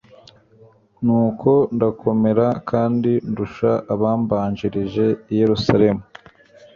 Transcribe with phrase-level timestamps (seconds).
[1.05, 6.03] nuko ndakomera kandi ndusha abambanjirije i yerusalemu